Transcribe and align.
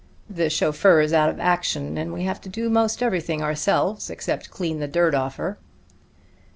The 0.27 0.49
chauffeur 0.49 0.99
is 1.01 1.13
out 1.13 1.29
of 1.29 1.39
action, 1.39 1.95
and 1.95 2.11
we 2.11 2.23
have 2.23 2.41
to 2.41 2.49
do 2.49 2.71
'most 2.71 3.03
everything 3.03 3.43
ourselves 3.43 4.09
except 4.09 4.49
clean 4.49 4.79
the 4.79 4.87
dirt 4.87 5.13
off 5.13 5.35
her." 5.35 5.59